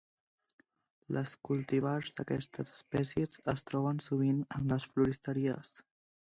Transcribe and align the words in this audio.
Les 1.17 1.33
cultivars 1.49 2.09
d'aquestes 2.19 2.71
espècies 2.77 3.43
es 3.55 3.65
troben 3.73 4.01
sovint 4.07 4.41
en 4.61 4.67
les 4.75 4.89
floristeries. 4.95 5.77